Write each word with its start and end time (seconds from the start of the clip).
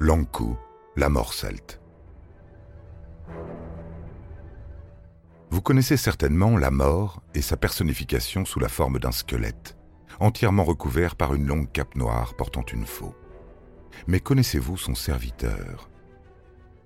Lankou, 0.00 0.56
la 0.94 1.08
mort 1.08 1.34
celte. 1.34 1.80
Vous 5.50 5.60
connaissez 5.60 5.96
certainement 5.96 6.56
la 6.56 6.70
mort 6.70 7.20
et 7.34 7.42
sa 7.42 7.56
personnification 7.56 8.44
sous 8.44 8.60
la 8.60 8.68
forme 8.68 9.00
d'un 9.00 9.10
squelette, 9.10 9.76
entièrement 10.20 10.62
recouvert 10.62 11.16
par 11.16 11.34
une 11.34 11.48
longue 11.48 11.72
cape 11.72 11.96
noire 11.96 12.34
portant 12.34 12.62
une 12.72 12.86
faux. 12.86 13.16
Mais 14.06 14.20
connaissez-vous 14.20 14.76
son 14.76 14.94
serviteur? 14.94 15.90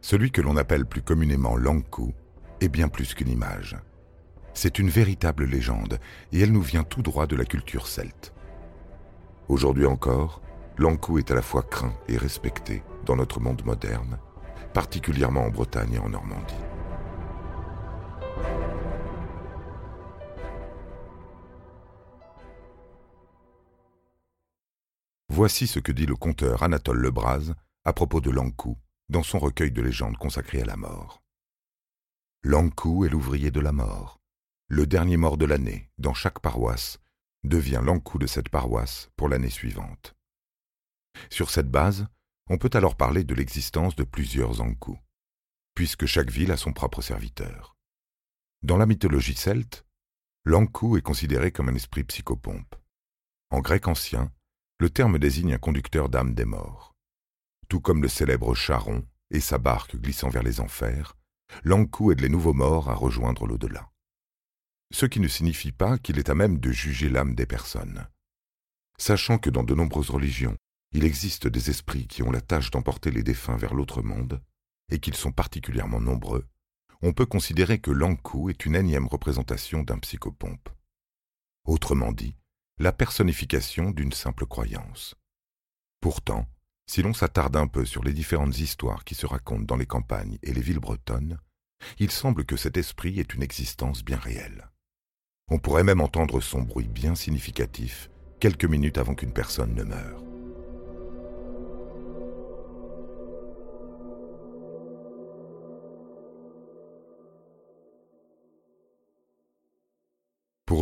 Celui 0.00 0.30
que 0.30 0.40
l'on 0.40 0.56
appelle 0.56 0.86
plus 0.86 1.02
communément 1.02 1.54
Lankou 1.54 2.14
est 2.62 2.70
bien 2.70 2.88
plus 2.88 3.12
qu'une 3.12 3.28
image. 3.28 3.76
C'est 4.54 4.78
une 4.78 4.88
véritable 4.88 5.44
légende 5.44 6.00
et 6.32 6.40
elle 6.40 6.52
nous 6.52 6.62
vient 6.62 6.82
tout 6.82 7.02
droit 7.02 7.26
de 7.26 7.36
la 7.36 7.44
culture 7.44 7.88
celte. 7.88 8.32
Aujourd'hui 9.48 9.84
encore, 9.84 10.40
Lankou 10.78 11.18
est 11.18 11.30
à 11.30 11.34
la 11.34 11.42
fois 11.42 11.62
craint 11.62 11.92
et 12.08 12.16
respecté 12.16 12.82
dans 13.04 13.16
notre 13.16 13.40
monde 13.40 13.64
moderne, 13.64 14.18
particulièrement 14.74 15.44
en 15.44 15.50
Bretagne 15.50 15.94
et 15.94 15.98
en 15.98 16.08
Normandie. 16.08 16.54
Voici 25.28 25.66
ce 25.66 25.78
que 25.78 25.92
dit 25.92 26.06
le 26.06 26.14
conteur 26.14 26.62
Anatole 26.62 26.98
Lebras 26.98 27.54
à 27.84 27.92
propos 27.92 28.20
de 28.20 28.30
Lankou 28.30 28.76
dans 29.08 29.22
son 29.22 29.38
recueil 29.38 29.70
de 29.70 29.82
légendes 29.82 30.16
consacré 30.18 30.60
à 30.62 30.66
la 30.66 30.76
mort. 30.76 31.22
Lankou 32.44 33.04
est 33.04 33.08
l'ouvrier 33.08 33.50
de 33.50 33.60
la 33.60 33.72
mort. 33.72 34.20
Le 34.68 34.86
dernier 34.86 35.16
mort 35.16 35.36
de 35.36 35.44
l'année, 35.44 35.90
dans 35.98 36.14
chaque 36.14 36.40
paroisse, 36.40 36.98
devient 37.44 37.80
l'Ankou 37.82 38.18
de 38.18 38.26
cette 38.26 38.48
paroisse 38.48 39.10
pour 39.16 39.28
l'année 39.28 39.50
suivante. 39.50 40.14
Sur 41.30 41.50
cette 41.50 41.70
base, 41.70 42.06
on 42.48 42.58
peut 42.58 42.70
alors 42.74 42.96
parler 42.96 43.24
de 43.24 43.34
l'existence 43.34 43.96
de 43.96 44.04
plusieurs 44.04 44.60
Ankou, 44.60 44.98
puisque 45.74 46.06
chaque 46.06 46.30
ville 46.30 46.52
a 46.52 46.56
son 46.56 46.72
propre 46.72 47.02
serviteur. 47.02 47.76
Dans 48.62 48.76
la 48.76 48.86
mythologie 48.86 49.34
celte, 49.34 49.84
l'Ankou 50.44 50.96
est 50.96 51.02
considéré 51.02 51.52
comme 51.52 51.68
un 51.68 51.74
esprit 51.74 52.04
psychopompe. 52.04 52.74
En 53.50 53.60
grec 53.60 53.88
ancien, 53.88 54.32
le 54.78 54.90
terme 54.90 55.18
désigne 55.18 55.54
un 55.54 55.58
conducteur 55.58 56.08
d'âme 56.08 56.34
des 56.34 56.44
morts. 56.44 56.94
Tout 57.68 57.80
comme 57.80 58.02
le 58.02 58.08
célèbre 58.08 58.54
Charon 58.54 59.06
et 59.30 59.40
sa 59.40 59.58
barque 59.58 59.96
glissant 59.96 60.28
vers 60.28 60.42
les 60.42 60.60
enfers, 60.60 61.16
l'Ankou 61.64 62.12
aide 62.12 62.20
les 62.20 62.28
nouveaux 62.28 62.52
morts 62.52 62.90
à 62.90 62.94
rejoindre 62.94 63.46
l'au-delà. 63.46 63.90
Ce 64.92 65.06
qui 65.06 65.20
ne 65.20 65.28
signifie 65.28 65.72
pas 65.72 65.98
qu'il 65.98 66.18
est 66.18 66.28
à 66.28 66.34
même 66.34 66.58
de 66.58 66.70
juger 66.70 67.08
l'âme 67.08 67.34
des 67.34 67.46
personnes. 67.46 68.06
Sachant 68.98 69.38
que 69.38 69.50
dans 69.50 69.62
de 69.62 69.74
nombreuses 69.74 70.10
religions, 70.10 70.56
il 70.92 71.04
existe 71.04 71.46
des 71.46 71.70
esprits 71.70 72.06
qui 72.06 72.22
ont 72.22 72.30
la 72.30 72.40
tâche 72.40 72.70
d'emporter 72.70 73.10
les 73.10 73.22
défunts 73.22 73.56
vers 73.56 73.74
l'autre 73.74 74.02
monde, 74.02 74.42
et 74.90 74.98
qu'ils 74.98 75.16
sont 75.16 75.32
particulièrement 75.32 76.00
nombreux, 76.00 76.46
on 77.00 77.12
peut 77.12 77.26
considérer 77.26 77.80
que 77.80 77.90
l'Ankou 77.90 78.48
est 78.50 78.64
une 78.64 78.76
énième 78.76 79.06
représentation 79.06 79.82
d'un 79.82 79.98
psychopompe. 79.98 80.68
Autrement 81.64 82.12
dit, 82.12 82.36
la 82.78 82.92
personnification 82.92 83.90
d'une 83.90 84.12
simple 84.12 84.46
croyance. 84.46 85.14
Pourtant, 86.00 86.46
si 86.86 87.02
l'on 87.02 87.14
s'attarde 87.14 87.56
un 87.56 87.66
peu 87.66 87.84
sur 87.84 88.04
les 88.04 88.12
différentes 88.12 88.58
histoires 88.58 89.04
qui 89.04 89.14
se 89.14 89.26
racontent 89.26 89.64
dans 89.64 89.76
les 89.76 89.86
campagnes 89.86 90.38
et 90.42 90.52
les 90.52 90.60
villes 90.60 90.78
bretonnes, 90.78 91.38
il 91.98 92.10
semble 92.10 92.44
que 92.44 92.56
cet 92.56 92.76
esprit 92.76 93.18
ait 93.18 93.22
une 93.22 93.42
existence 93.42 94.04
bien 94.04 94.18
réelle. 94.18 94.70
On 95.48 95.58
pourrait 95.58 95.84
même 95.84 96.00
entendre 96.00 96.40
son 96.40 96.62
bruit 96.62 96.88
bien 96.88 97.14
significatif 97.14 98.10
quelques 98.40 98.64
minutes 98.64 98.98
avant 98.98 99.14
qu'une 99.14 99.32
personne 99.32 99.74
ne 99.74 99.84
meure. 99.84 100.31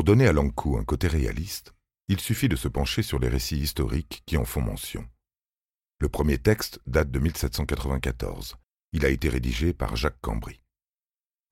Pour 0.01 0.05
donner 0.07 0.27
à 0.27 0.33
Lankou 0.33 0.79
un 0.79 0.83
côté 0.83 1.09
réaliste, 1.09 1.75
il 2.09 2.21
suffit 2.21 2.49
de 2.49 2.57
se 2.57 2.69
pencher 2.69 3.03
sur 3.03 3.19
les 3.19 3.29
récits 3.29 3.59
historiques 3.59 4.23
qui 4.25 4.39
en 4.39 4.47
font 4.47 4.63
mention. 4.63 5.07
Le 5.99 6.09
premier 6.09 6.39
texte 6.39 6.81
date 6.87 7.11
de 7.11 7.19
1794. 7.19 8.57
Il 8.95 9.05
a 9.05 9.11
été 9.11 9.29
rédigé 9.29 9.75
par 9.75 9.97
Jacques 9.97 10.19
Cambry. 10.23 10.63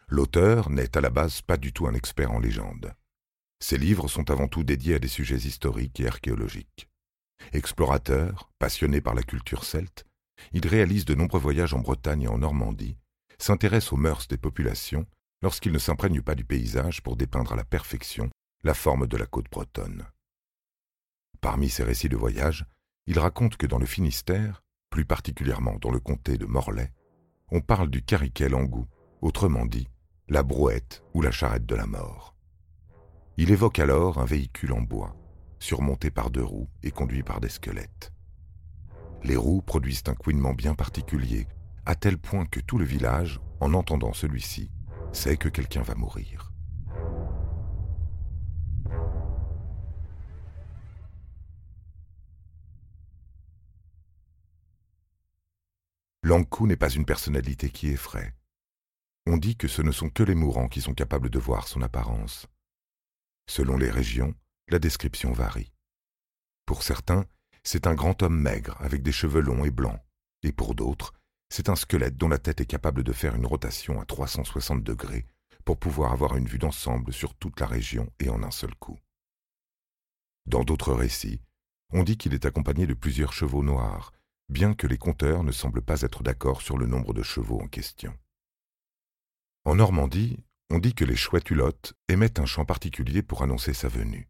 L'auteur 0.09 0.71
n'est 0.71 0.97
à 0.97 1.03
la 1.03 1.11
base 1.11 1.43
pas 1.43 1.59
du 1.59 1.75
tout 1.75 1.89
un 1.89 1.93
expert 1.93 2.33
en 2.33 2.39
légende. 2.39 2.95
Ses 3.61 3.77
livres 3.77 4.09
sont 4.09 4.31
avant 4.31 4.49
tout 4.49 4.65
dédiés 4.65 4.95
à 4.95 4.99
des 4.99 5.09
sujets 5.09 5.47
historiques 5.47 6.01
et 6.01 6.09
archéologiques. 6.09 6.89
Explorateur, 7.53 8.51
passionné 8.59 9.03
par 9.03 9.15
la 9.15 9.25
culture 9.25 9.63
celte, 9.63 10.07
il 10.53 10.67
réalise 10.67 11.05
de 11.05 11.15
nombreux 11.15 11.39
voyages 11.39 11.75
en 11.75 11.81
Bretagne 11.81 12.23
et 12.23 12.29
en 12.29 12.39
Normandie, 12.39 12.97
s'intéresse 13.39 13.93
aux 13.93 13.99
mœurs 13.99 14.27
des 14.27 14.39
populations 14.39 15.05
lorsqu'il 15.43 15.73
ne 15.73 15.79
s'imprègne 15.79 16.23
pas 16.23 16.35
du 16.35 16.47
paysage 16.47 17.03
pour 17.03 17.15
dépeindre 17.15 17.53
à 17.53 17.57
la 17.57 17.65
perfection 17.65 18.31
la 18.65 18.75
forme 18.75 19.07
de 19.07 19.17
la 19.17 19.27
côte 19.27 19.51
bretonne. 19.51 20.07
Parmi 21.41 21.69
ses 21.69 21.85
récits 21.85 22.09
de 22.09 22.17
voyage, 22.17 22.67
il 23.07 23.19
raconte 23.19 23.57
que 23.57 23.67
dans 23.67 23.79
le 23.79 23.87
Finistère, 23.87 24.63
plus 24.91 25.05
particulièrement 25.05 25.77
dans 25.81 25.91
le 25.91 26.01
comté 26.01 26.37
de 26.37 26.47
Morlaix, 26.47 26.93
on 27.51 27.61
parle 27.61 27.89
du 27.89 28.03
cariquet 28.03 28.49
langou, 28.49 28.87
autrement 29.21 29.65
dit, 29.65 29.89
la 30.29 30.43
brouette 30.43 31.03
ou 31.15 31.23
la 31.23 31.31
charrette 31.31 31.67
de 31.67 31.75
la 31.75 31.87
mort. 31.87 32.35
Il 33.37 33.51
évoque 33.51 33.79
alors 33.79 34.19
un 34.19 34.25
véhicule 34.25 34.73
en 34.73 34.83
bois, 34.83 35.17
surmonté 35.61 36.11
par 36.11 36.31
deux 36.31 36.43
roues 36.43 36.69
et 36.83 36.91
conduit 36.91 37.23
par 37.23 37.41
des 37.41 37.49
squelettes. 37.49 38.13
Les 39.23 39.37
roues 39.37 39.63
produisent 39.63 40.05
un 40.07 40.15
couinement 40.15 40.55
bien 40.55 40.75
particulier, 40.75 41.47
à 41.87 41.95
tel 41.95 42.19
point 42.19 42.47
que 42.47 42.61
tout 42.61 42.79
le 42.79 42.85
village, 42.85 43.41
en 43.61 43.75
entendant 43.75 44.13
celui-ci, 44.13 44.71
sait 45.13 45.37
que 45.37 45.49
quelqu'un 45.49 45.83
va 45.83 45.95
mourir. 45.95 46.48
Lankou 56.29 56.67
n'est 56.67 56.77
pas 56.77 56.91
une 56.91 57.07
personnalité 57.07 57.71
qui 57.71 57.89
effraie. 57.89 58.35
On 59.25 59.39
dit 59.39 59.57
que 59.57 59.67
ce 59.67 59.81
ne 59.81 59.93
sont 59.93 60.11
que 60.11 60.23
les 60.23 60.35
mourants 60.35 60.69
qui 60.69 60.83
sont 60.83 60.93
capables 60.93 61.31
de 61.31 61.39
voir 61.39 61.67
son 61.67 61.81
apparence. 61.81 62.47
Selon 63.49 63.79
les 63.79 63.91
régions, 63.91 64.35
la 64.69 64.79
description 64.79 65.33
varie. 65.33 65.73
Pour 66.67 66.83
certains, 66.83 67.25
c'est 67.63 67.87
un 67.87 67.95
grand 67.95 68.23
homme 68.23 68.39
maigre 68.39 68.77
avec 68.81 69.03
des 69.03 69.11
cheveux 69.11 69.41
longs 69.41 69.65
et 69.65 69.71
blancs, 69.71 69.99
et 70.43 70.53
pour 70.53 70.75
d'autres, 70.75 71.15
c'est 71.49 71.71
un 71.71 71.77
squelette 71.77 72.19
dont 72.19 72.29
la 72.29 72.37
tête 72.37 72.61
est 72.61 72.67
capable 72.67 73.05
de 73.05 73.13
faire 73.15 73.35
une 73.35 73.47
rotation 73.47 73.99
à 73.99 74.05
360 74.05 74.85
degrés 74.85 75.25
pour 75.65 75.79
pouvoir 75.79 76.13
avoir 76.13 76.37
une 76.37 76.47
vue 76.47 76.59
d'ensemble 76.59 77.11
sur 77.11 77.35
toute 77.37 77.59
la 77.59 77.67
région 77.67 78.13
et 78.21 78.29
en 78.29 78.43
un 78.43 78.51
seul 78.51 78.75
coup. 78.75 78.99
Dans 80.45 80.63
d'autres 80.63 80.93
récits, 80.93 81.41
on 81.91 82.03
dit 82.03 82.19
qu'il 82.19 82.35
est 82.35 82.45
accompagné 82.45 82.87
de 82.87 82.93
plusieurs 82.93 83.33
chevaux 83.33 83.63
noirs, 83.63 84.13
bien 84.49 84.75
que 84.75 84.87
les 84.87 84.99
conteurs 84.99 85.45
ne 85.45 85.53
semblent 85.53 85.83
pas 85.83 86.03
être 86.03 86.23
d'accord 86.23 86.63
sur 86.63 86.79
le 86.79 86.87
nombre 86.87 87.13
de 87.15 87.23
chevaux 87.23 87.61
en 87.61 87.69
question. 87.69 88.17
En 89.65 89.75
Normandie, 89.75 90.43
on 90.71 90.79
dit 90.79 90.95
que 90.95 91.05
les 91.05 91.17
chouettes-hulottes 91.17 91.95
émettent 92.09 92.39
un 92.39 92.47
chant 92.47 92.65
particulier 92.65 93.23
pour 93.23 93.43
annoncer 93.43 93.75
sa 93.75 93.89
venue. 93.89 94.29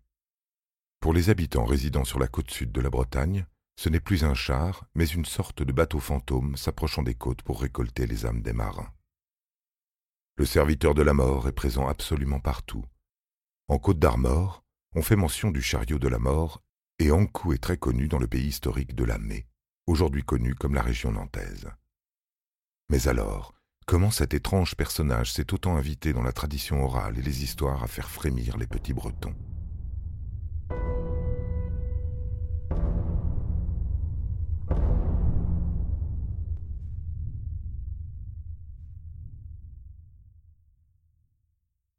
Pour 1.01 1.13
les 1.13 1.31
habitants 1.31 1.65
résidant 1.65 2.05
sur 2.05 2.19
la 2.19 2.29
côte 2.29 2.51
sud 2.51 2.73
de 2.73 2.81
la 2.81 2.91
Bretagne, 2.91 3.47
ce 3.77 3.89
n'est 3.89 4.01
plus 4.01 4.25
un 4.25 4.35
char, 4.35 4.85
mais 4.97 5.07
une 5.07 5.25
sorte 5.25 5.63
de 5.63 5.73
bateau 5.73 6.01
fantôme 6.01 6.57
s'approchant 6.57 7.05
des 7.05 7.15
côtes 7.15 7.43
pour 7.43 7.61
récolter 7.61 8.07
les 8.09 8.27
âmes 8.27 8.43
des 8.43 8.53
marins. 8.53 8.93
Le 10.37 10.45
serviteur 10.45 10.95
de 10.95 11.03
la 11.03 11.15
mort 11.15 11.47
est 11.47 11.53
présent 11.53 11.87
absolument 11.87 12.41
partout. 12.41 12.85
En 13.69 13.79
Côte 13.79 14.01
d'Armor, 14.01 14.65
on 14.95 15.03
fait 15.03 15.17
mention 15.17 15.53
du 15.53 15.63
chariot 15.63 15.99
de 15.99 16.09
la 16.09 16.19
mort, 16.19 16.63
et 16.99 17.13
Ankou 17.13 17.53
est 17.53 17.63
très 17.63 17.77
connu 17.77 18.09
dans 18.09 18.19
le 18.19 18.27
pays 18.27 18.49
historique 18.49 18.97
de 18.97 19.05
la 19.05 19.19
Mée, 19.19 19.47
aujourd'hui 19.89 20.23
connu 20.23 20.55
comme 20.55 20.75
la 20.75 20.83
région 20.83 21.13
nantaise. 21.13 21.71
Mais 22.91 23.09
alors, 23.09 23.55
comment 23.87 24.11
cet 24.11 24.35
étrange 24.35 24.77
personnage 24.77 25.33
s'est 25.33 25.53
autant 25.55 25.77
invité 25.77 26.13
dans 26.13 26.23
la 26.23 26.33
tradition 26.33 26.85
orale 26.85 27.19
et 27.19 27.23
les 27.23 27.43
histoires 27.43 27.83
à 27.83 27.87
faire 27.87 28.11
frémir 28.11 28.59
les 28.59 28.67
petits 28.67 28.93
Bretons? 28.93 29.35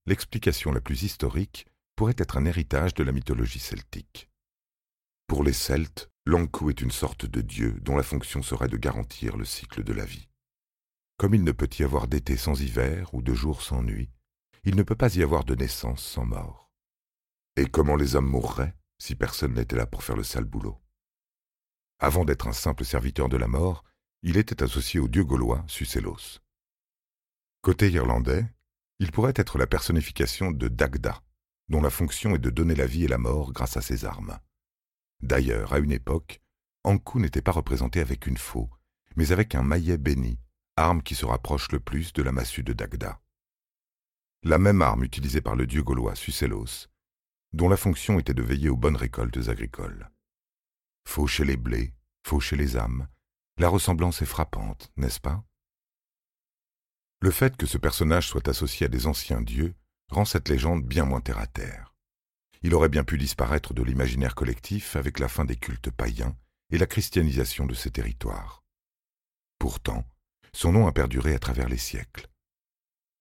L'explication 0.06 0.72
la 0.72 0.82
plus 0.82 1.04
historique 1.04 1.68
pourrait 1.96 2.16
être 2.18 2.38
un 2.38 2.46
héritage 2.46 2.94
de 2.94 3.04
la 3.04 3.12
mythologie 3.12 3.60
celtique. 3.60 4.30
Pour 5.28 5.44
les 5.44 5.54
Celtes, 5.54 6.10
l'Ankou 6.30 6.70
est 6.70 6.82
une 6.82 6.92
sorte 6.92 7.26
de 7.26 7.42
dieu 7.42 7.76
dont 7.82 7.98
la 7.98 8.04
fonction 8.04 8.44
serait 8.44 8.68
de 8.68 8.78
garantir 8.78 9.36
le 9.36 9.46
cycle 9.46 9.84
de 9.84 9.94
la 9.94 10.06
vie. 10.06 10.30
Comme 11.18 11.34
il 11.34 11.44
ne 11.44 11.52
peut 11.52 11.70
y 11.80 11.84
avoir 11.84 12.08
d'été 12.08 12.38
sans 12.38 12.62
hiver 12.62 13.12
ou 13.16 13.24
de 13.24 13.34
jour 13.34 13.64
sans 13.64 13.82
nuit, 13.82 14.12
il 14.64 14.76
ne 14.76 14.84
peut 14.84 14.96
pas 14.96 15.16
y 15.16 15.24
avoir 15.24 15.44
de 15.44 15.56
naissance 15.56 16.04
sans 16.04 16.26
mort. 16.26 16.72
Et 17.56 17.66
comment 17.66 17.96
les 17.96 18.16
hommes 18.16 18.30
mourraient 18.30 18.76
si 19.00 19.16
personne 19.16 19.56
n'était 19.56 19.76
là 19.76 19.88
pour 19.88 20.04
faire 20.04 20.16
le 20.16 20.24
sale 20.24 20.46
boulot? 20.46 20.80
Avant 21.98 22.26
d'être 22.26 22.48
un 22.48 22.54
simple 22.54 22.86
serviteur 22.86 23.28
de 23.28 23.38
la 23.38 23.48
mort, 23.48 23.84
il 24.22 24.38
était 24.38 24.62
associé 24.62 25.00
au 25.00 25.08
dieu 25.08 25.24
gaulois 25.24 25.64
Sucellos. 25.68 26.40
Côté 27.62 27.90
irlandais, 27.90 28.46
il 29.00 29.12
pourrait 29.12 29.34
être 29.36 29.58
la 29.58 29.66
personnification 29.66 30.52
de 30.52 30.68
Dagda, 30.68 31.24
dont 31.70 31.82
la 31.82 31.90
fonction 31.90 32.36
est 32.36 32.40
de 32.40 32.52
donner 32.52 32.76
la 32.76 32.86
vie 32.86 33.06
et 33.06 33.10
la 33.10 33.18
mort 33.18 33.52
grâce 33.52 33.78
à 33.78 33.82
ses 33.82 34.06
armes. 34.06 34.38
D'ailleurs, 35.22 35.74
à 35.74 35.80
une 35.80 35.92
époque, 35.92 36.42
Ankou 36.84 37.20
n'était 37.20 37.42
pas 37.42 37.52
représenté 37.52 38.00
avec 38.00 38.26
une 38.26 38.38
faux, 38.38 38.70
mais 39.16 39.32
avec 39.32 39.56
un 39.56 39.64
maillet 39.64 39.98
béni, 39.98 40.40
arme 40.78 41.04
qui 41.04 41.16
se 41.16 41.26
rapproche 41.26 41.72
le 41.72 41.80
plus 41.80 42.14
de 42.14 42.24
la 42.24 42.32
massue 42.32 42.64
de 42.64 42.74
Dagda. 42.74 43.20
La 44.44 44.58
même 44.58 44.82
arme 44.82 45.04
utilisée 45.04 45.42
par 45.42 45.56
le 45.56 45.68
dieu 45.68 45.84
gaulois 45.84 46.16
Sucellos, 46.16 46.88
dont 47.52 47.68
la 47.68 47.78
fonction 47.78 48.20
était 48.20 48.34
de 48.34 48.44
veiller 48.44 48.70
aux 48.70 48.78
bonnes 48.78 48.96
récoltes 48.96 49.50
agricoles. 49.50 50.10
Faucher 51.06 51.44
les 51.44 51.58
blés, 51.58 51.94
faucher 52.26 52.56
les 52.56 52.78
âmes, 52.78 53.08
la 53.58 53.68
ressemblance 53.68 54.22
est 54.22 54.26
frappante, 54.26 54.90
n'est-ce 54.96 55.20
pas? 55.20 55.44
Le 57.22 57.32
fait 57.32 57.58
que 57.58 57.66
ce 57.66 57.78
personnage 57.78 58.30
soit 58.30 58.48
associé 58.48 58.86
à 58.86 58.90
des 58.90 59.08
anciens 59.08 59.42
dieux 59.42 59.76
rend 60.10 60.24
cette 60.24 60.48
légende 60.48 60.86
bien 60.86 61.04
moins 61.04 61.20
terre 61.20 61.40
à 61.40 61.48
terre. 61.48 61.89
Il 62.62 62.74
aurait 62.74 62.90
bien 62.90 63.04
pu 63.04 63.18
disparaître 63.18 63.74
de 63.74 63.84
l'imaginaire 63.84 64.36
collectif 64.36 64.96
avec 64.96 65.20
la 65.20 65.28
fin 65.28 65.46
des 65.46 65.56
cultes 65.56 65.92
païens 65.92 66.36
et 66.72 66.78
la 66.78 66.86
christianisation 66.86 67.66
de 67.66 67.74
ces 67.74 67.90
territoires. 67.90 68.64
Pourtant, 69.58 70.06
son 70.54 70.74
nom 70.74 70.88
a 70.88 70.92
perduré 70.92 71.34
à 71.34 71.40
travers 71.40 71.70
les 71.70 71.78
siècles. 71.78 72.28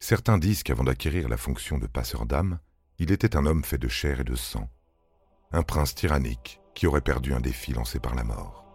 Certains 0.01 0.39
disent 0.39 0.63
qu'avant 0.63 0.85
d'acquérir 0.85 1.29
la 1.29 1.37
fonction 1.37 1.79
de 1.79 1.87
passeur 1.87 2.27
d'âme, 2.27 2.59
il 2.99 3.13
était 3.13 3.37
un 3.37 3.47
homme 3.47 3.65
fait 3.65 3.79
de 3.79 3.89
chair 3.89 4.21
et 4.21 4.25
de 4.25 4.35
sang, 4.35 4.71
un 5.53 5.63
prince 5.63 5.95
tyrannique 5.95 6.61
qui 6.75 6.87
aurait 6.87 7.01
perdu 7.01 7.33
un 7.33 7.41
défi 7.41 7.73
lancé 7.73 7.99
par 8.01 8.15
la 8.15 8.25
mort. 8.25 8.68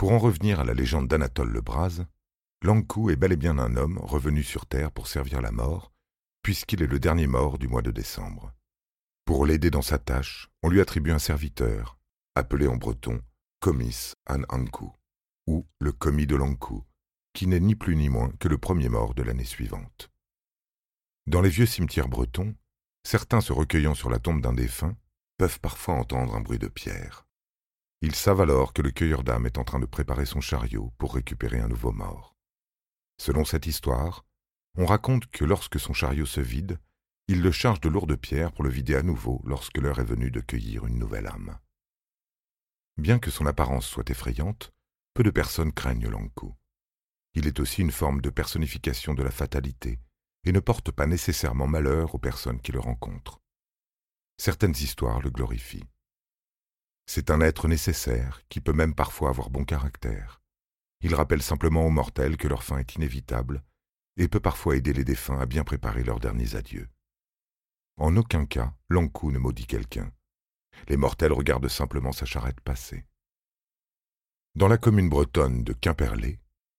Pour 0.00 0.12
en 0.12 0.18
revenir 0.18 0.60
à 0.60 0.64
la 0.64 0.72
légende 0.72 1.08
d'Anatole 1.08 1.50
le 1.50 1.60
Braz, 1.60 2.06
Lankou 2.62 3.10
est 3.10 3.16
bel 3.16 3.32
et 3.32 3.36
bien 3.36 3.58
un 3.58 3.76
homme 3.76 3.98
revenu 3.98 4.42
sur 4.42 4.64
Terre 4.64 4.92
pour 4.92 5.06
servir 5.06 5.42
la 5.42 5.50
mort, 5.50 5.92
puisqu'il 6.40 6.82
est 6.82 6.86
le 6.86 6.98
dernier 6.98 7.26
mort 7.26 7.58
du 7.58 7.68
mois 7.68 7.82
de 7.82 7.90
décembre. 7.90 8.54
Pour 9.26 9.44
l'aider 9.44 9.70
dans 9.70 9.82
sa 9.82 9.98
tâche, 9.98 10.48
on 10.62 10.70
lui 10.70 10.80
attribue 10.80 11.10
un 11.10 11.18
serviteur, 11.18 11.98
appelé 12.34 12.66
en 12.66 12.76
breton 12.76 13.20
Comis 13.60 14.14
An 14.26 14.40
Ankou, 14.48 14.90
ou 15.46 15.66
le 15.80 15.92
commis 15.92 16.26
de 16.26 16.36
Lankou, 16.36 16.82
qui 17.34 17.46
n'est 17.46 17.60
ni 17.60 17.74
plus 17.74 17.94
ni 17.94 18.08
moins 18.08 18.32
que 18.40 18.48
le 18.48 18.56
premier 18.56 18.88
mort 18.88 19.12
de 19.12 19.22
l'année 19.22 19.44
suivante. 19.44 20.10
Dans 21.26 21.42
les 21.42 21.50
vieux 21.50 21.66
cimetières 21.66 22.08
bretons, 22.08 22.54
certains 23.06 23.42
se 23.42 23.52
recueillant 23.52 23.94
sur 23.94 24.08
la 24.08 24.18
tombe 24.18 24.40
d'un 24.40 24.54
défunt 24.54 24.96
peuvent 25.36 25.60
parfois 25.60 25.96
entendre 25.96 26.34
un 26.34 26.40
bruit 26.40 26.58
de 26.58 26.68
pierre. 26.68 27.26
Ils 28.02 28.14
savent 28.14 28.40
alors 28.40 28.72
que 28.72 28.80
le 28.80 28.90
cueilleur 28.90 29.24
d'âmes 29.24 29.46
est 29.46 29.58
en 29.58 29.64
train 29.64 29.78
de 29.78 29.86
préparer 29.86 30.24
son 30.24 30.40
chariot 30.40 30.92
pour 30.96 31.14
récupérer 31.14 31.60
un 31.60 31.68
nouveau 31.68 31.92
mort. 31.92 32.34
Selon 33.18 33.44
cette 33.44 33.66
histoire, 33.66 34.24
on 34.76 34.86
raconte 34.86 35.26
que 35.26 35.44
lorsque 35.44 35.78
son 35.78 35.92
chariot 35.92 36.26
se 36.26 36.40
vide, 36.40 36.78
il 37.28 37.42
le 37.42 37.52
charge 37.52 37.80
de 37.80 37.88
lourdes 37.88 38.16
pierres 38.16 38.52
pour 38.52 38.64
le 38.64 38.70
vider 38.70 38.96
à 38.96 39.02
nouveau 39.02 39.42
lorsque 39.44 39.76
l'heure 39.76 39.98
est 39.98 40.04
venue 40.04 40.30
de 40.30 40.40
cueillir 40.40 40.86
une 40.86 40.98
nouvelle 40.98 41.26
âme. 41.26 41.58
Bien 42.96 43.18
que 43.18 43.30
son 43.30 43.46
apparence 43.46 43.86
soit 43.86 44.08
effrayante, 44.10 44.72
peu 45.14 45.22
de 45.22 45.30
personnes 45.30 45.72
craignent 45.72 46.08
l'Ankou. 46.08 46.56
Il 47.34 47.46
est 47.46 47.60
aussi 47.60 47.82
une 47.82 47.92
forme 47.92 48.20
de 48.20 48.30
personnification 48.30 49.14
de 49.14 49.22
la 49.22 49.30
fatalité 49.30 50.00
et 50.44 50.52
ne 50.52 50.60
porte 50.60 50.90
pas 50.90 51.06
nécessairement 51.06 51.66
malheur 51.66 52.14
aux 52.14 52.18
personnes 52.18 52.60
qui 52.60 52.72
le 52.72 52.80
rencontrent. 52.80 53.40
Certaines 54.38 54.76
histoires 54.76 55.20
le 55.20 55.30
glorifient. 55.30 55.88
C'est 57.12 57.32
un 57.32 57.40
être 57.40 57.66
nécessaire 57.66 58.40
qui 58.48 58.60
peut 58.60 58.72
même 58.72 58.94
parfois 58.94 59.30
avoir 59.30 59.50
bon 59.50 59.64
caractère. 59.64 60.40
Il 61.00 61.16
rappelle 61.16 61.42
simplement 61.42 61.84
aux 61.84 61.90
mortels 61.90 62.36
que 62.36 62.46
leur 62.46 62.62
fin 62.62 62.78
est 62.78 62.94
inévitable 62.94 63.64
et 64.16 64.28
peut 64.28 64.38
parfois 64.38 64.76
aider 64.76 64.92
les 64.92 65.02
défunts 65.02 65.40
à 65.40 65.44
bien 65.44 65.64
préparer 65.64 66.04
leurs 66.04 66.20
derniers 66.20 66.54
adieux. 66.54 66.88
En 67.96 68.16
aucun 68.16 68.46
cas, 68.46 68.76
l'Ankou 68.88 69.32
ne 69.32 69.40
maudit 69.40 69.66
quelqu'un. 69.66 70.12
Les 70.86 70.96
mortels 70.96 71.32
regardent 71.32 71.66
simplement 71.66 72.12
sa 72.12 72.26
charrette 72.26 72.60
passer. 72.60 73.04
Dans 74.54 74.68
la 74.68 74.78
commune 74.78 75.08
bretonne 75.08 75.64
de 75.64 75.72
Quimperlé, 75.72 76.38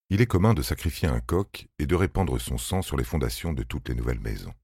il 0.10 0.22
est 0.22 0.28
commun 0.28 0.54
de 0.54 0.62
sacrifier 0.62 1.10
un 1.10 1.20
coq 1.20 1.68
et 1.78 1.88
de 1.88 1.96
répandre 1.96 2.40
son 2.40 2.58
sang 2.58 2.82
sur 2.82 2.96
les 2.96 3.04
fondations 3.04 3.52
de 3.52 3.64
toutes 3.64 3.90
les 3.90 3.96
nouvelles 3.96 4.22
maisons. 4.22 4.56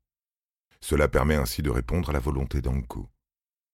Cela 0.80 1.10
permet 1.10 1.36
ainsi 1.36 1.62
de 1.62 1.70
répondre 1.70 2.12
à 2.12 2.14
la 2.14 2.20
volonté 2.20 2.62
d'Ankou. 2.62 3.10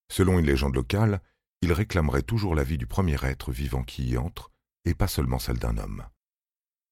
Selon 0.10 0.40
une 0.40 0.48
légende 0.48 0.74
locale, 0.74 1.22
il 1.64 1.72
réclamerait 1.72 2.24
toujours 2.24 2.56
la 2.56 2.64
vie 2.64 2.78
du 2.78 2.88
premier 2.88 3.16
être 3.24 3.54
vivant 3.54 3.84
qui 3.84 4.06
y 4.10 4.18
entre, 4.18 4.52
et 4.84 4.94
pas 4.94 5.08
seulement 5.08 5.40
celle 5.40 5.60
d'un 5.60 5.78
homme. 5.78 6.04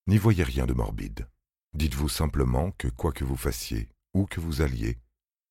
N'y 0.08 0.18
voyez 0.18 0.44
rien 0.44 0.66
de 0.66 0.74
morbide. 0.74 1.28
Dites-vous 1.74 2.08
simplement 2.08 2.72
que 2.78 2.88
quoi 2.88 3.12
que 3.12 3.25
vous 3.25 3.36
fassiez, 3.36 3.90
où 4.13 4.25
que 4.25 4.40
vous 4.40 4.62
alliez, 4.62 4.98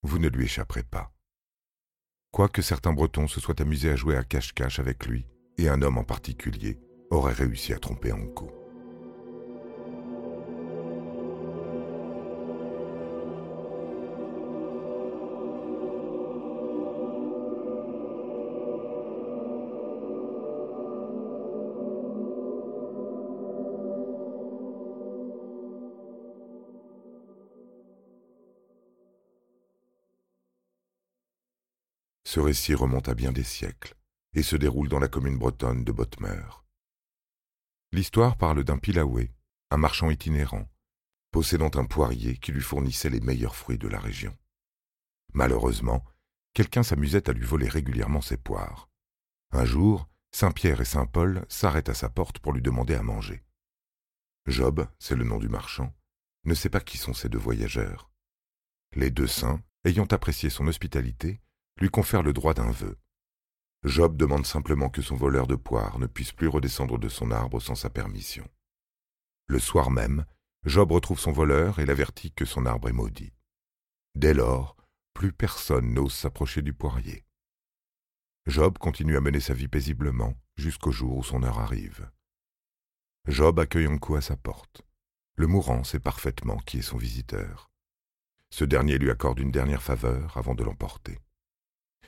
vous 0.02 0.18
ne 0.18 0.28
lui 0.28 0.44
échapperez 0.44 0.84
pas. 0.84 1.12
Quoique 2.30 2.62
certains 2.62 2.94
Bretons 2.94 3.28
se 3.28 3.40
soient 3.40 3.60
amusés 3.60 3.90
à 3.90 3.96
jouer 3.96 4.16
à 4.16 4.24
cache-cache 4.24 4.78
avec 4.78 5.04
lui, 5.06 5.26
et 5.58 5.68
un 5.68 5.82
homme 5.82 5.98
en 5.98 6.04
particulier 6.04 6.78
aurait 7.10 7.34
réussi 7.34 7.74
à 7.74 7.78
tromper 7.78 8.12
Anko. 8.12 8.59
Ce 32.30 32.38
récit 32.38 32.74
remonte 32.74 33.08
à 33.08 33.14
bien 33.14 33.32
des 33.32 33.42
siècles 33.42 33.96
et 34.34 34.44
se 34.44 34.54
déroule 34.54 34.88
dans 34.88 35.00
la 35.00 35.08
commune 35.08 35.36
bretonne 35.36 35.82
de 35.82 35.90
Bottmer. 35.90 36.44
L'histoire 37.90 38.36
parle 38.36 38.62
d'un 38.62 38.78
Pilaoué, 38.78 39.32
un 39.72 39.78
marchand 39.78 40.10
itinérant, 40.10 40.68
possédant 41.32 41.72
un 41.74 41.86
poirier 41.86 42.36
qui 42.36 42.52
lui 42.52 42.60
fournissait 42.60 43.10
les 43.10 43.18
meilleurs 43.18 43.56
fruits 43.56 43.78
de 43.78 43.88
la 43.88 43.98
région. 43.98 44.38
Malheureusement, 45.32 46.04
quelqu'un 46.54 46.84
s'amusait 46.84 47.28
à 47.28 47.32
lui 47.32 47.44
voler 47.44 47.68
régulièrement 47.68 48.20
ses 48.20 48.36
poires. 48.36 48.88
Un 49.50 49.64
jour, 49.64 50.08
Saint-Pierre 50.30 50.80
et 50.80 50.84
Saint-Paul 50.84 51.44
s'arrêtent 51.48 51.88
à 51.88 51.94
sa 51.94 52.10
porte 52.10 52.38
pour 52.38 52.52
lui 52.52 52.62
demander 52.62 52.94
à 52.94 53.02
manger. 53.02 53.42
Job, 54.46 54.86
c'est 55.00 55.16
le 55.16 55.24
nom 55.24 55.38
du 55.38 55.48
marchand, 55.48 55.92
ne 56.44 56.54
sait 56.54 56.70
pas 56.70 56.78
qui 56.78 56.96
sont 56.96 57.12
ces 57.12 57.28
deux 57.28 57.38
voyageurs. 57.38 58.08
Les 58.94 59.10
deux 59.10 59.26
saints, 59.26 59.60
ayant 59.84 60.06
apprécié 60.06 60.48
son 60.48 60.68
hospitalité, 60.68 61.40
lui 61.80 61.88
confère 61.88 62.22
le 62.22 62.32
droit 62.32 62.54
d'un 62.54 62.70
vœu. 62.70 62.98
Job 63.84 64.16
demande 64.16 64.44
simplement 64.44 64.90
que 64.90 65.00
son 65.00 65.16
voleur 65.16 65.46
de 65.46 65.56
poire 65.56 65.98
ne 65.98 66.06
puisse 66.06 66.32
plus 66.32 66.48
redescendre 66.48 66.98
de 66.98 67.08
son 67.08 67.30
arbre 67.30 67.60
sans 67.60 67.74
sa 67.74 67.88
permission. 67.88 68.46
Le 69.46 69.58
soir 69.58 69.90
même, 69.90 70.26
Job 70.64 70.92
retrouve 70.92 71.18
son 71.18 71.32
voleur 71.32 71.78
et 71.78 71.86
l'avertit 71.86 72.32
que 72.32 72.44
son 72.44 72.66
arbre 72.66 72.90
est 72.90 72.92
maudit. 72.92 73.32
Dès 74.14 74.34
lors, 74.34 74.76
plus 75.14 75.32
personne 75.32 75.94
n'ose 75.94 76.12
s'approcher 76.12 76.60
du 76.60 76.74
poirier. 76.74 77.24
Job 78.46 78.76
continue 78.78 79.16
à 79.16 79.20
mener 79.20 79.40
sa 79.40 79.54
vie 79.54 79.68
paisiblement 79.68 80.34
jusqu'au 80.56 80.90
jour 80.90 81.16
où 81.16 81.24
son 81.24 81.42
heure 81.42 81.58
arrive. 81.58 82.10
Job 83.26 83.58
accueille 83.58 83.98
coup 83.98 84.16
à 84.16 84.20
sa 84.20 84.36
porte. 84.36 84.82
Le 85.36 85.46
mourant 85.46 85.84
sait 85.84 86.00
parfaitement 86.00 86.58
qui 86.58 86.78
est 86.78 86.82
son 86.82 86.98
visiteur. 86.98 87.70
Ce 88.50 88.64
dernier 88.64 88.98
lui 88.98 89.10
accorde 89.10 89.38
une 89.38 89.52
dernière 89.52 89.82
faveur 89.82 90.36
avant 90.36 90.54
de 90.54 90.64
l'emporter. 90.64 91.18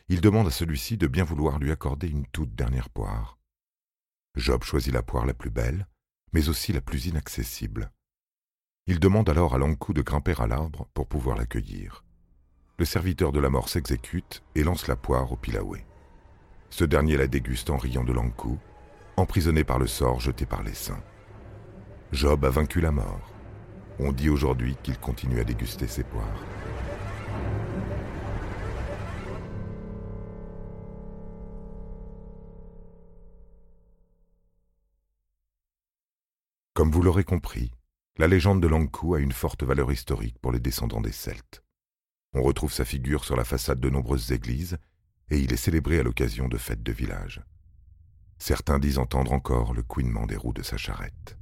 Il 0.09 0.21
demande 0.21 0.49
à 0.49 0.51
celui-ci 0.51 0.97
de 0.97 1.07
bien 1.07 1.25
vouloir 1.25 1.59
lui 1.59 1.71
accorder 1.71 2.09
une 2.09 2.27
toute 2.27 2.55
dernière 2.55 2.91
poire. 2.91 3.39
Job 4.35 4.63
choisit 4.65 4.93
la 4.93 5.03
poire 5.03 5.27
la 5.27 5.35
plus 5.35 5.51
belle, 5.51 5.87
mais 6.33 6.49
aussi 6.49 6.73
la 6.73 6.81
plus 6.81 7.07
inaccessible. 7.07 7.91
Il 8.87 8.99
demande 8.99 9.29
alors 9.29 9.55
à 9.55 9.59
l'Ankou 9.59 9.93
de 9.93 10.03
grimper 10.03 10.41
à 10.41 10.47
l'arbre 10.47 10.89
pour 10.95 11.07
pouvoir 11.07 11.37
l'accueillir. 11.37 12.05
Le 12.79 12.85
serviteur 12.85 13.31
de 13.31 13.39
la 13.39 13.51
mort 13.51 13.69
s'exécute 13.69 14.43
et 14.55 14.65
lance 14.65 14.89
la 14.89 14.97
poire 14.97 15.31
au 15.31 15.37
Pilaoué. 15.37 15.85
Ce 16.71 16.85
dernier 16.85 17.17
la 17.17 17.27
déguste 17.29 17.71
en 17.71 17.77
riant 17.77 18.03
de 18.03 18.13
l'Ankou, 18.13 18.59
emprisonné 19.17 19.63
par 19.63 19.79
le 19.79 19.87
sort 19.87 20.21
jeté 20.21 20.47
par 20.47 20.63
les 20.63 20.75
saints. 20.75 21.03
Job 22.13 22.45
a 22.45 22.51
vaincu 22.51 22.81
la 22.81 22.91
mort. 22.91 23.31
On 23.99 24.11
dit 24.11 24.31
aujourd'hui 24.31 24.77
qu'il 24.83 24.99
continue 24.99 25.41
à 25.41 25.45
déguster 25.45 25.87
ses 25.87 26.03
poires. 26.03 26.43
Comme 36.83 36.91
vous 36.91 37.03
l'aurez 37.03 37.23
compris, 37.23 37.71
la 38.19 38.27
légende 38.27 38.61
de 38.61 38.67
Lankou 38.67 39.15
a 39.15 39.21
une 39.21 39.31
forte 39.31 39.63
valeur 39.63 39.93
historique 39.93 40.41
pour 40.41 40.51
les 40.51 40.59
descendants 40.59 41.01
des 41.01 41.13
Celtes. 41.13 41.63
On 42.33 42.43
retrouve 42.43 42.73
sa 42.73 42.85
figure 42.85 43.25
sur 43.25 43.37
la 43.37 43.45
façade 43.45 43.79
de 43.79 43.89
nombreuses 43.89 44.33
églises 44.33 44.79
et 45.31 45.39
il 45.39 45.53
est 45.53 45.57
célébré 45.57 46.01
à 46.01 46.03
l'occasion 46.03 46.49
de 46.49 46.59
fêtes 46.59 46.83
de 46.83 46.91
village. 46.91 47.41
Certains 48.39 48.81
disent 48.81 48.99
entendre 48.99 49.33
encore 49.33 49.75
le 49.75 49.85
couinement 49.85 50.27
des 50.27 50.35
roues 50.35 50.53
de 50.53 50.65
sa 50.65 50.77
charrette. 50.77 51.39